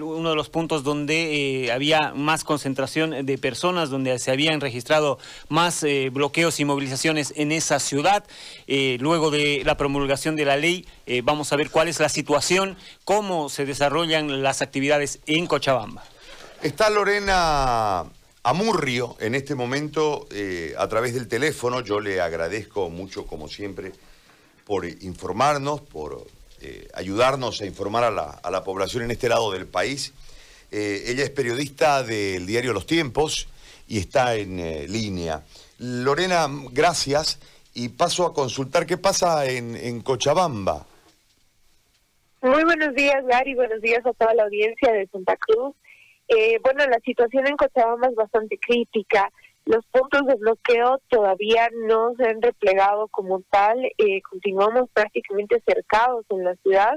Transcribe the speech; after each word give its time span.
Uno 0.00 0.30
de 0.30 0.36
los 0.36 0.48
puntos 0.48 0.84
donde 0.84 1.64
eh, 1.64 1.72
había 1.72 2.12
más 2.14 2.44
concentración 2.44 3.26
de 3.26 3.38
personas, 3.38 3.90
donde 3.90 4.18
se 4.18 4.30
habían 4.30 4.60
registrado 4.60 5.18
más 5.48 5.82
eh, 5.82 6.10
bloqueos 6.12 6.60
y 6.60 6.64
movilizaciones 6.64 7.32
en 7.36 7.52
esa 7.52 7.80
ciudad. 7.80 8.24
Eh, 8.66 8.96
luego 9.00 9.30
de 9.30 9.62
la 9.64 9.76
promulgación 9.76 10.36
de 10.36 10.44
la 10.44 10.56
ley, 10.56 10.86
vamos 11.22 11.52
a 11.52 11.56
ver 11.56 11.70
cuál 11.70 11.88
es 11.88 12.00
la 12.00 12.08
situación, 12.08 12.76
cómo 13.04 13.48
se 13.48 13.64
desarrollan 13.64 14.42
las 14.42 14.62
actividades 14.62 15.20
en 15.26 15.46
Cochabamba. 15.46 16.04
Está 16.62 16.90
Lorena 16.90 18.04
Amurrio 18.42 19.16
en 19.20 19.34
este 19.34 19.54
momento 19.54 20.26
a 20.78 20.88
través 20.88 21.14
del 21.14 21.28
teléfono. 21.28 21.80
Yo 21.80 22.00
le 22.00 22.20
agradezco 22.20 22.90
mucho, 22.90 23.26
como 23.26 23.48
siempre, 23.48 23.92
por 24.64 24.84
informarnos, 24.84 25.80
por 25.80 26.26
eh, 26.60 26.88
ayudarnos 26.94 27.60
a 27.60 27.66
informar 27.66 28.04
a 28.04 28.10
la, 28.10 28.64
población 28.64 29.04
en 29.04 29.10
este 29.10 29.28
lado 29.28 29.52
del 29.52 29.66
país. 29.66 30.14
Eh, 30.70 31.04
ella 31.06 31.24
es 31.24 31.30
periodista 31.30 32.02
del 32.02 32.46
diario 32.46 32.72
Los 32.72 32.86
Tiempos 32.86 33.48
y 33.86 33.98
está 33.98 34.34
en 34.36 34.58
eh, 34.58 34.86
línea. 34.88 35.42
Lorena, 35.78 36.48
gracias 36.72 37.38
y 37.74 37.90
paso 37.90 38.24
a 38.24 38.32
consultar 38.32 38.86
qué 38.86 38.96
pasa 38.96 39.46
en, 39.46 40.00
Cochabamba. 40.00 40.86
Muy 42.40 42.64
buenos 42.64 42.94
días, 42.94 43.24
Gary. 43.26 43.54
Buenos 43.54 43.82
días 43.82 44.04
a 44.06 44.12
toda 44.14 44.32
la 44.34 44.44
audiencia 44.44 44.92
de 44.92 45.06
Santa 45.08 45.36
Cruz. 45.36 45.74
bueno, 46.62 46.86
la 46.86 47.00
situación 47.04 47.46
en 47.46 47.56
Cochabamba 47.56 48.08
es 48.08 48.14
bastante 48.14 48.58
crítica. 48.58 49.30
Los 49.66 49.84
puntos 49.86 50.24
de 50.26 50.36
bloqueo 50.36 51.00
todavía 51.08 51.68
no 51.74 52.14
se 52.14 52.28
han 52.28 52.40
replegado 52.40 53.08
como 53.08 53.42
tal, 53.50 53.76
eh, 53.98 54.22
continuamos 54.22 54.88
prácticamente 54.92 55.60
cercados 55.66 56.24
en 56.28 56.44
la 56.44 56.54
ciudad. 56.62 56.94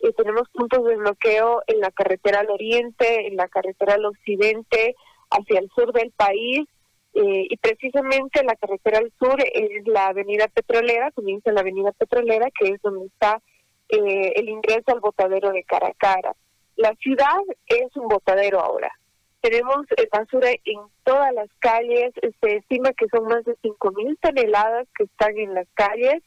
Eh, 0.00 0.12
tenemos 0.16 0.48
puntos 0.52 0.84
de 0.86 0.96
bloqueo 0.96 1.62
en 1.68 1.78
la 1.78 1.92
carretera 1.92 2.40
al 2.40 2.50
oriente, 2.50 3.28
en 3.28 3.36
la 3.36 3.46
carretera 3.46 3.94
al 3.94 4.06
occidente, 4.06 4.96
hacia 5.30 5.60
el 5.60 5.70
sur 5.72 5.92
del 5.92 6.10
país, 6.10 6.68
eh, 7.14 7.46
y 7.48 7.56
precisamente 7.58 8.42
la 8.42 8.56
carretera 8.56 8.98
al 8.98 9.12
sur 9.16 9.36
es 9.40 9.86
la 9.86 10.08
avenida 10.08 10.48
petrolera, 10.48 11.12
comienza 11.12 11.52
la 11.52 11.60
avenida 11.60 11.92
petrolera, 11.92 12.48
que 12.58 12.70
es 12.70 12.82
donde 12.82 13.06
está 13.06 13.40
el 13.88 14.48
ingreso 14.48 14.84
al 14.88 15.00
botadero 15.00 15.50
de 15.50 15.62
Caracara. 15.62 16.34
La 16.76 16.92
ciudad 16.96 17.38
es 17.66 17.96
un 17.96 18.08
botadero 18.08 18.60
ahora. 18.60 18.90
Tenemos 19.40 19.86
eh, 19.96 20.06
basura 20.12 20.50
en 20.50 20.80
todas 21.02 21.32
las 21.32 21.48
calles, 21.60 22.12
se 22.40 22.56
estima 22.56 22.92
que 22.92 23.06
son 23.08 23.24
más 23.24 23.42
de 23.44 23.56
5.000 23.62 24.18
toneladas 24.20 24.86
que 24.96 25.04
están 25.04 25.36
en 25.38 25.54
las 25.54 25.66
calles. 25.74 26.22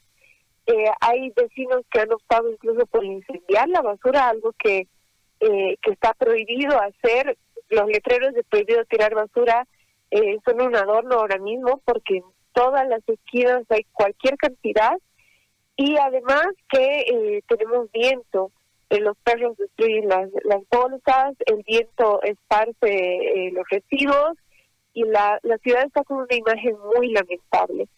Eh, 0.66 0.90
hay 1.00 1.30
vecinos 1.30 1.82
que 1.92 2.00
han 2.00 2.12
optado 2.12 2.50
incluso 2.50 2.86
por 2.86 3.04
incendiar 3.04 3.68
la 3.68 3.82
basura, 3.82 4.28
algo 4.28 4.52
que, 4.58 4.88
eh, 5.40 5.76
que 5.80 5.92
está 5.92 6.12
prohibido 6.14 6.80
hacer. 6.80 7.38
Los 7.68 7.86
letreros 7.86 8.34
de 8.34 8.42
prohibido 8.44 8.84
tirar 8.86 9.14
basura 9.14 9.66
son 10.44 10.60
un 10.60 10.76
adorno 10.76 11.16
ahora 11.16 11.38
mismo 11.38 11.80
porque 11.84 12.18
en 12.18 12.24
todas 12.52 12.86
las 12.86 13.00
esquinas 13.08 13.64
hay 13.68 13.82
cualquier 13.92 14.36
cantidad 14.36 14.96
y 15.76 15.96
además 15.96 16.46
que 16.68 17.42
tenemos 17.48 17.90
viento 17.90 18.52
los 18.90 19.16
perros 19.18 19.56
destruyen 19.56 20.08
las, 20.08 20.30
bolsas, 20.70 21.34
el 21.46 21.62
viento 21.66 22.22
esparce 22.22 22.76
eh, 22.82 23.50
los 23.52 23.68
residuos 23.68 24.36
y 24.92 25.04
la, 25.04 25.38
la 25.42 25.58
ciudad 25.58 25.84
está 25.84 26.04
con 26.04 26.18
una 26.18 26.34
imagen 26.34 26.76
muy 26.94 27.10
lamentable. 27.10 27.88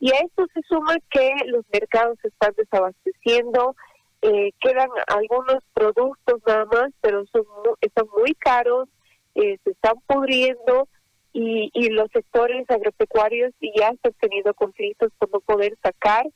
Y 0.00 0.12
a 0.12 0.18
esto 0.18 0.46
se 0.52 0.60
suma 0.68 0.96
que 1.10 1.30
los 1.46 1.64
mercados 1.72 2.18
están 2.22 2.52
desabasteciendo, 2.56 3.74
eh, 4.22 4.52
quedan 4.60 4.88
algunos 5.08 5.62
productos 5.72 6.40
nada 6.46 6.66
más, 6.66 6.90
pero 7.00 7.24
son 7.26 7.44
están 7.80 8.06
muy 8.16 8.34
caros, 8.34 8.88
eh, 9.34 9.58
se 9.64 9.70
están 9.70 9.94
pudriendo 10.06 10.88
y, 11.32 11.70
y 11.74 11.88
los 11.88 12.10
sectores 12.12 12.68
agropecuarios 12.70 13.52
ya 13.60 13.88
están 13.88 14.12
teniendo 14.20 14.54
conflictos 14.54 15.10
por 15.18 15.30
no 15.32 15.40
poder 15.40 15.76
sacar 15.82 16.26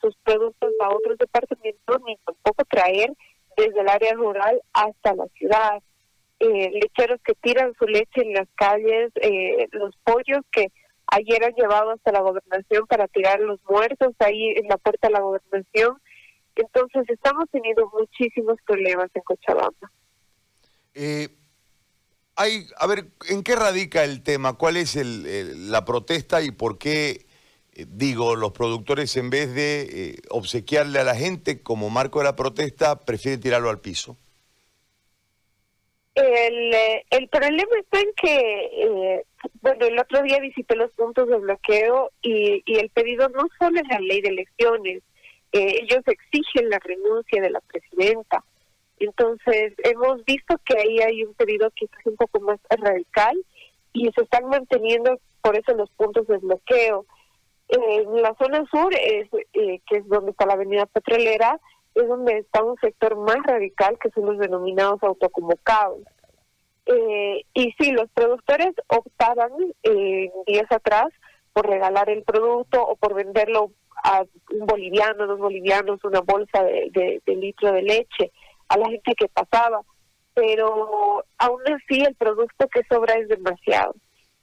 sus 0.00 0.16
productos 0.24 0.72
a 0.80 0.88
otros 0.90 1.18
departamentos 1.18 2.00
ni 2.06 2.16
tampoco 2.24 2.64
traer 2.64 3.12
desde 3.56 3.80
el 3.80 3.88
área 3.88 4.12
rural 4.14 4.60
hasta 4.72 5.14
la 5.14 5.26
ciudad. 5.36 5.82
Eh, 6.40 6.70
lecheros 6.72 7.20
que 7.24 7.34
tiran 7.34 7.74
su 7.78 7.86
leche 7.86 8.22
en 8.22 8.32
las 8.34 8.48
calles, 8.54 9.10
eh, 9.16 9.66
los 9.72 9.94
pollos 10.04 10.44
que 10.52 10.68
ayer 11.08 11.44
han 11.44 11.54
llevado 11.54 11.90
hasta 11.90 12.12
la 12.12 12.20
gobernación 12.20 12.86
para 12.86 13.08
tirar 13.08 13.40
los 13.40 13.60
muertos 13.68 14.14
ahí 14.20 14.50
en 14.56 14.68
la 14.68 14.76
puerta 14.76 15.08
de 15.08 15.14
la 15.14 15.20
gobernación. 15.20 16.00
Entonces 16.54 17.04
estamos 17.08 17.46
teniendo 17.50 17.90
muchísimos 17.92 18.56
problemas 18.64 19.10
en 19.14 19.22
Cochabamba. 19.22 19.90
Eh, 20.94 21.28
hay, 22.36 22.66
a 22.76 22.86
ver, 22.86 23.06
¿en 23.28 23.42
qué 23.42 23.56
radica 23.56 24.04
el 24.04 24.22
tema? 24.22 24.52
¿Cuál 24.52 24.76
es 24.76 24.94
el, 24.94 25.72
la 25.72 25.84
protesta 25.84 26.40
y 26.42 26.52
por 26.52 26.78
qué 26.78 27.10
eh, 27.10 27.26
digo, 27.86 28.36
los 28.36 28.52
productores 28.52 29.16
en 29.16 29.30
vez 29.30 29.54
de 29.54 29.82
eh, 29.82 30.16
obsequiarle 30.30 30.98
a 30.98 31.04
la 31.04 31.14
gente 31.14 31.62
como 31.62 31.90
marco 31.90 32.18
de 32.18 32.24
la 32.24 32.36
protesta, 32.36 33.04
prefieren 33.04 33.40
tirarlo 33.40 33.70
al 33.70 33.80
piso? 33.80 34.16
El, 36.14 36.74
eh, 36.74 37.04
el 37.10 37.28
problema 37.28 37.78
está 37.78 38.00
en 38.00 38.12
que, 38.20 39.22
bueno, 39.60 39.86
el 39.86 39.98
otro 39.98 40.22
día 40.22 40.40
visité 40.40 40.74
los 40.74 40.90
puntos 40.92 41.28
de 41.28 41.36
bloqueo 41.36 42.10
y, 42.22 42.62
y 42.66 42.78
el 42.78 42.90
pedido 42.90 43.28
no 43.28 43.46
solo 43.58 43.78
es 43.80 43.88
la 43.88 44.00
ley 44.00 44.20
de 44.20 44.30
elecciones, 44.30 45.02
ellos 45.52 46.02
exigen 46.06 46.68
la 46.68 46.78
renuncia 46.78 47.40
de 47.40 47.50
la 47.50 47.60
presidenta. 47.60 48.44
Entonces, 49.00 49.74
hemos 49.84 50.24
visto 50.24 50.56
que 50.64 50.76
ahí 50.78 50.98
hay 51.00 51.24
un 51.24 51.34
pedido 51.34 51.70
que 51.70 51.84
es 51.84 52.06
un 52.06 52.16
poco 52.16 52.40
más 52.40 52.58
radical 52.68 53.36
y 53.92 54.10
se 54.12 54.22
están 54.22 54.48
manteniendo 54.48 55.18
por 55.40 55.56
eso 55.56 55.72
los 55.74 55.90
puntos 55.90 56.26
de 56.26 56.38
bloqueo. 56.38 57.06
En 57.68 58.22
la 58.22 58.34
zona 58.40 58.64
sur, 58.70 58.94
eh, 58.94 59.28
que 59.52 59.96
es 59.96 60.08
donde 60.08 60.30
está 60.30 60.46
la 60.46 60.54
avenida 60.54 60.86
petrolera, 60.86 61.60
es 61.94 62.08
donde 62.08 62.38
está 62.38 62.62
un 62.62 62.76
sector 62.78 63.16
más 63.16 63.38
radical, 63.44 63.98
que 64.00 64.10
son 64.10 64.26
los 64.26 64.38
denominados 64.38 65.02
autoconvocados. 65.02 66.00
Eh, 66.86 67.44
y 67.52 67.74
sí, 67.78 67.92
los 67.92 68.08
productores 68.14 68.74
optaban 68.88 69.50
eh, 69.82 70.30
días 70.46 70.70
atrás 70.70 71.08
por 71.52 71.68
regalar 71.68 72.08
el 72.08 72.22
producto 72.22 72.82
o 72.82 72.96
por 72.96 73.14
venderlo 73.14 73.72
a 74.02 74.24
un 74.52 74.66
boliviano, 74.66 75.26
dos 75.26 75.38
bolivianos, 75.38 76.02
una 76.04 76.20
bolsa 76.20 76.62
de, 76.62 77.20
de 77.26 77.36
litro 77.36 77.72
de 77.72 77.82
leche 77.82 78.32
a 78.68 78.78
la 78.78 78.88
gente 78.88 79.14
que 79.14 79.28
pasaba. 79.28 79.82
Pero 80.32 81.24
aún 81.36 81.62
así 81.66 82.00
el 82.00 82.14
producto 82.14 82.68
que 82.68 82.84
sobra 82.88 83.14
es 83.14 83.28
demasiado. 83.28 83.94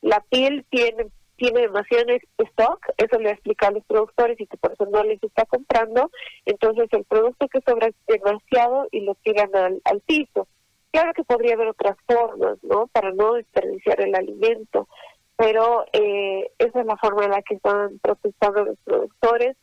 La 0.02 0.19
piel 0.30 0.66
tiene 0.69 1.08
tiene 1.38 1.62
demasiado 1.62 2.13
stock, 2.38 2.79
eso 2.97 3.19
le 3.19 3.31
explica 3.31 3.68
a 3.68 3.72
los 3.72 3.84
productores 3.85 4.40
y 4.40 4.47
que 4.47 4.57
por 4.57 4.73
eso 4.73 4.85
no 4.85 5.03
les 5.03 5.22
está 5.23 5.46
comprando, 5.46 6.12
entonces 6.46 6.88
el 6.91 7.03
producto 7.06 7.47
que 7.47 7.62
sobra 7.62 7.88
es 7.88 7.96
demasiado 8.07 8.88
y 8.91 9.01
lo 9.01 9.16
tiran 9.16 9.56
al, 9.56 9.81
al 9.84 10.01
piso. 10.01 10.47
Claro 10.91 11.13
que 11.13 11.23
podría 11.23 11.56
haber 11.56 11.68
otras 11.68 11.97
formas, 12.07 12.57
¿no? 12.63 12.88
Para 12.88 13.12
no 13.12 13.34
desperdiciar 13.34 14.00
el 14.00 14.16
alimento, 14.16 14.88
pero 15.35 15.85
eh, 15.91 16.51
esa 16.57 16.79
es 16.79 16.85
la 16.85 16.97
forma 16.97 17.25
en 17.25 17.31
la 17.31 17.41
que 17.41 17.56
están 17.56 18.00
protestando 18.00 18.63
los 18.63 18.78
productores. 18.85 19.57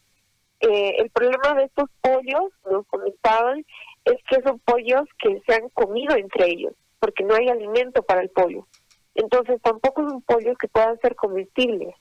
Eh, 0.61 0.97
el 0.99 1.11
problema 1.11 1.55
de 1.55 1.65
estos 1.65 1.89
pollos, 2.01 2.53
nos 2.71 2.87
comentaban, 2.87 3.65
es 4.05 4.17
que 4.29 4.43
son 4.43 4.59
pollos 4.61 5.03
que 5.19 5.41
se 5.47 5.55
han 5.55 5.69
comido 5.71 6.15
entre 6.17 6.51
ellos, 6.51 6.75
porque 7.01 7.25
no 7.25 7.35
hay 7.35 7.49
alimento 7.49 8.03
para 8.03 8.21
el 8.21 8.29
pollo. 8.29 8.67
Entonces 9.15 9.61
tampoco 9.63 10.09
son 10.09 10.23
pollos 10.23 10.57
que 10.59 10.69
puedan 10.69 10.99
ser 11.01 11.15
comestibles, 11.17 11.95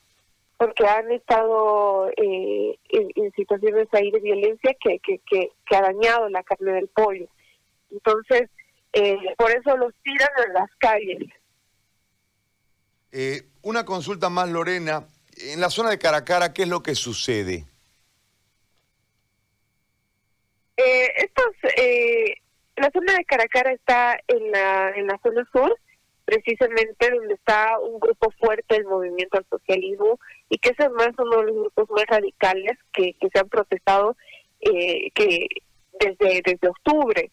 porque 0.58 0.88
han 0.88 1.12
estado 1.12 2.10
eh, 2.18 2.78
en, 2.90 3.32
situaciones 3.34 3.88
ahí 3.92 4.12
de 4.12 4.20
violencia 4.20 4.76
que, 4.80 5.00
que, 5.00 5.20
que, 5.30 5.76
ha 5.76 5.82
dañado 5.82 6.30
la 6.30 6.44
carne 6.44 6.74
del 6.74 6.88
pollo. 6.88 7.28
Entonces, 7.92 8.50
eh, 8.94 9.18
por 9.38 9.52
eso 9.52 9.76
los 9.78 9.94
tiran 10.04 10.30
en 10.47 10.53
las 10.53 10.70
calles. 10.78 11.30
Eh, 13.12 13.44
una 13.62 13.85
consulta 13.85 14.30
más, 14.30 14.50
Lorena. 14.50 15.06
En 15.38 15.59
la 15.59 15.70
zona 15.70 15.90
de 15.90 16.00
Caracara, 16.00 16.53
¿qué 16.53 16.64
es 16.64 16.68
lo 16.68 16.82
que 16.82 16.96
sucede? 16.96 17.66
Eh, 20.78 21.14
estos, 21.18 21.53
eh, 21.78 22.35
la 22.76 22.90
zona 22.91 23.14
de 23.14 23.26
Caracara 23.26 23.72
está 23.72 24.18
en 24.28 24.52
la, 24.52 24.91
en 24.96 25.08
la 25.08 25.20
zona 25.22 25.47
sur, 25.52 25.78
precisamente 26.32 27.10
donde 27.10 27.34
está 27.34 27.78
un 27.80 28.00
grupo 28.00 28.32
fuerte 28.40 28.76
del 28.76 28.86
movimiento 28.86 29.38
al 29.38 29.46
socialismo 29.50 30.18
y 30.50 30.58
que 30.60 30.70
es 30.70 30.92
más 30.92 31.10
uno 31.18 31.38
de 31.38 31.44
los 31.44 31.56
grupos 31.56 31.90
más 31.90 32.06
radicales 32.08 32.78
que, 32.94 33.16
se 33.20 33.40
han 33.40 33.50
protestado 33.50 34.16
eh, 34.62 35.12
que 35.14 35.48
desde, 36.00 36.42
desde 36.46 36.70
octubre. 36.70 37.30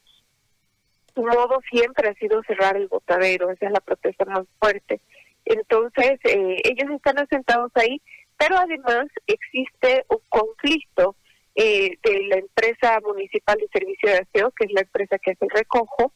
Su 1.14 1.22
modo 1.22 1.60
siempre 1.70 2.08
ha 2.08 2.14
sido 2.14 2.42
cerrar 2.42 2.76
el 2.76 2.88
botadero, 2.88 3.50
esa 3.50 3.66
es 3.66 3.72
la 3.72 3.80
protesta 3.80 4.24
más 4.24 4.44
fuerte. 4.58 5.00
Entonces, 5.44 6.18
eh, 6.24 6.60
ellos 6.64 6.90
están 6.90 7.20
asentados 7.20 7.70
ahí, 7.76 8.02
pero 8.36 8.56
además 8.56 9.06
existe 9.28 10.06
un 10.08 10.20
conflicto 10.28 11.14
eh, 11.54 11.98
de 12.02 12.22
la 12.24 12.36
empresa 12.36 12.98
municipal 13.04 13.58
de 13.58 13.68
servicio 13.68 14.10
de 14.10 14.18
aseo, 14.18 14.50
que 14.50 14.64
es 14.64 14.72
la 14.72 14.80
empresa 14.80 15.18
que 15.20 15.30
hace 15.32 15.44
el 15.44 15.50
recojo, 15.50 16.12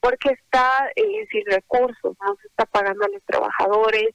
porque 0.00 0.36
está 0.54 0.88
eh, 0.94 1.26
sin 1.30 1.44
recursos, 1.46 2.16
no 2.20 2.36
se 2.40 2.46
está 2.46 2.64
pagando 2.66 3.04
a 3.04 3.08
los 3.08 3.22
trabajadores. 3.24 4.10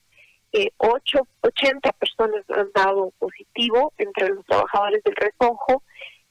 Eh, 0.52 0.70
ocho, 0.78 1.28
80 1.42 1.92
personas 1.92 2.44
han 2.48 2.70
dado 2.74 3.12
positivo 3.18 3.92
entre 3.98 4.30
los 4.30 4.44
trabajadores 4.46 5.02
del 5.04 5.14
recojo 5.16 5.82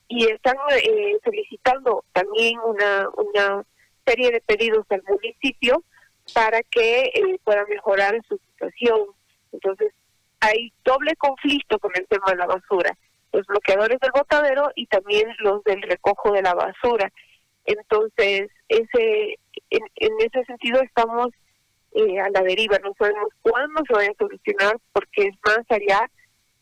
y 0.07 0.25
están 0.25 0.55
eh, 0.83 1.17
solicitando 1.23 2.03
también 2.11 2.59
una, 2.59 3.07
una 3.15 3.63
serie 4.05 4.31
de 4.31 4.41
pedidos 4.41 4.85
al 4.89 5.03
municipio 5.07 5.83
para 6.33 6.63
que 6.63 7.03
eh, 7.13 7.39
pueda 7.43 7.63
mejorar 7.65 8.19
su 8.27 8.37
situación. 8.49 8.99
Entonces, 9.53 9.93
hay 10.39 10.73
doble 10.83 11.15
conflicto 11.17 11.77
con 11.79 11.91
el 11.95 12.07
tema 12.07 12.31
de 12.31 12.37
la 12.37 12.47
basura, 12.47 12.97
los 13.31 13.45
bloqueadores 13.45 13.99
del 13.99 14.11
botadero 14.11 14.71
y 14.75 14.87
también 14.87 15.27
los 15.39 15.63
del 15.63 15.81
recojo 15.83 16.31
de 16.33 16.41
la 16.41 16.55
basura. 16.55 17.11
Entonces, 17.65 18.49
ese 18.67 19.37
en, 19.69 20.11
ese 20.19 20.43
sentido 20.45 20.81
estamos 20.81 21.27
eh, 21.93 22.19
a 22.19 22.29
la 22.29 22.41
deriva, 22.41 22.77
no 22.83 22.93
sabemos 22.97 23.29
cuándo 23.41 23.81
se 23.87 23.93
va 23.93 24.01
a 24.01 24.17
solucionar 24.17 24.77
porque 24.93 25.27
es 25.27 25.35
más 25.45 25.65
allá 25.69 26.09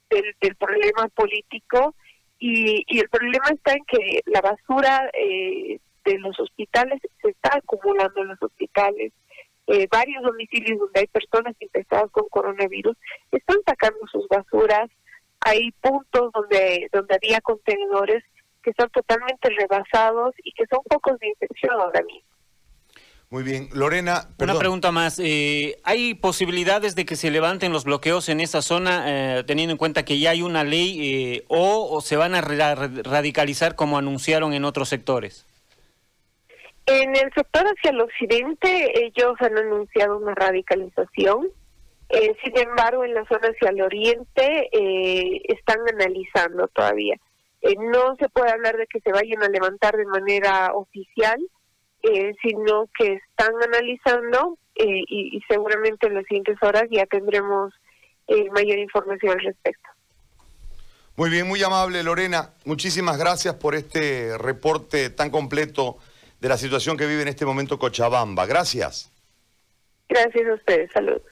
del, 0.09 0.35
del 0.39 0.55
problema 0.55 1.07
político 1.15 1.95
y, 2.39 2.85
y, 2.87 2.99
el 2.99 3.09
problema 3.09 3.45
está 3.49 3.73
en 3.73 3.83
que 3.85 4.21
la 4.25 4.41
basura 4.41 5.09
eh, 5.13 5.79
de 6.05 6.19
los 6.19 6.39
hospitales 6.39 7.01
se 7.21 7.29
está 7.29 7.57
acumulando 7.57 8.21
en 8.21 8.29
los 8.29 8.41
hospitales. 8.41 9.11
Eh, 9.65 9.87
varios 9.91 10.23
domicilios 10.23 10.79
donde 10.79 11.01
hay 11.01 11.07
personas 11.07 11.55
infectadas 11.59 12.09
con 12.11 12.29
coronavirus 12.29 12.95
están 13.31 13.57
sacando 13.65 13.99
sus 14.11 14.27
basuras. 14.29 14.89
Hay 15.41 15.71
puntos 15.81 16.31
donde, 16.31 16.87
donde 16.93 17.15
había 17.15 17.41
contenedores 17.41 18.23
que 18.63 18.69
están 18.69 18.89
totalmente 18.89 19.49
rebasados 19.49 20.35
y 20.43 20.51
que 20.53 20.65
son 20.67 20.79
pocos 20.87 21.19
de 21.19 21.27
infección 21.27 21.73
ahora 21.73 22.01
mismo. 22.03 22.36
Muy 23.29 23.43
bien, 23.43 23.67
Lorena. 23.73 24.29
Una 24.39 24.57
pregunta 24.57 24.93
más. 24.93 25.19
Eh, 25.21 25.75
¿Hay 25.83 26.13
posibilidades 26.13 26.95
de 26.95 27.05
que 27.05 27.17
se 27.17 27.29
levanten 27.29 27.73
los 27.73 27.83
bloqueos 27.83 28.29
en 28.29 28.39
esa 28.39 28.61
zona, 28.61 29.03
eh, 29.39 29.43
teniendo 29.43 29.73
en 29.73 29.77
cuenta 29.77 30.05
que 30.05 30.17
ya 30.17 30.29
hay 30.29 30.41
una 30.41 30.63
ley, 30.63 31.35
eh, 31.35 31.43
o, 31.49 31.99
se 31.99 32.15
van 32.15 32.35
a 32.35 32.41
radicalizar 32.41 33.75
como 33.75 33.97
anunciaron 33.97 34.53
en 34.53 34.63
otros 34.63 34.87
sectores? 34.87 35.45
En 36.85 37.17
el 37.17 37.33
sector 37.33 37.65
hacia 37.65 37.91
el 37.91 37.99
occidente, 37.99 39.05
ellos 39.05 39.33
han 39.39 39.57
anunciado 39.57 40.17
una 40.17 40.33
radicalización. 40.33 41.49
sin 42.09 42.57
embargo, 42.57 43.03
en 43.03 43.13
la 43.13 43.25
zona 43.25 43.49
hacia 43.49 43.71
el 43.71 43.81
oriente, 43.81 44.69
están 45.49 45.79
analizando 45.93 46.69
todavía. 46.69 47.17
no 47.91 48.15
se 48.15 48.29
puede 48.29 48.51
hablar 48.51 48.77
de 48.77 48.87
que 48.87 49.01
se 49.01 49.11
vayan 49.11 49.43
a 49.43 49.49
levantar 49.49 49.97
de 49.97 50.05
manera 50.05 50.71
oficial 50.73 51.37
eh, 52.03 52.33
sino 52.41 52.87
que 52.97 53.13
están 53.13 53.53
analizando 53.63 54.57
eh, 54.75 55.03
y, 55.07 55.41
seguramente 55.49 56.07
en 56.07 56.15
las 56.15 56.25
siguientes 56.25 56.57
horas 56.61 56.83
ya 56.91 57.05
tendremos 57.07 57.73
eh, 58.27 58.49
mayor 58.51 58.77
información 58.77 59.31
al 59.31 59.43
respecto. 59.43 59.89
Muy 61.15 61.29
bien, 61.29 61.47
muy 61.47 61.63
amable 61.63 62.03
Lorena. 62.03 62.51
Muchísimas 62.65 63.17
gracias 63.17 63.55
por 63.55 63.73
este 63.73 64.37
reporte 64.37 65.09
tan 65.09 65.31
completo 65.31 65.97
de 66.39 66.49
la 66.49 66.57
situación 66.57 66.95
que 66.97 67.07
vive 67.07 67.23
en 67.23 67.29
este 67.29 67.45
momento 67.45 67.79
Cochabamba. 67.79 68.45
Gracias. 68.45 69.11
Gracias 70.07 70.47
a 70.47 70.53
ustedes. 70.53 70.91
Saludos. 70.91 71.23